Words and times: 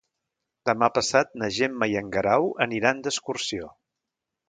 Demà 0.69 0.89
passat 0.95 1.37
na 1.43 1.51
Gemma 1.59 1.91
i 1.93 1.99
en 2.03 2.11
Guerau 2.17 2.51
aniran 2.69 3.05
d'excursió. 3.07 3.73